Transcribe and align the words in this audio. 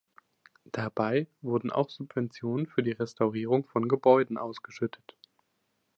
Dabei 0.71 1.27
wurden 1.43 1.69
auch 1.71 1.91
Subventionen 1.91 2.65
für 2.65 2.81
die 2.81 2.93
Restaurierung 2.93 3.65
von 3.67 3.87
Gebäuden 3.87 4.39
ausgeschüttet. 4.39 5.15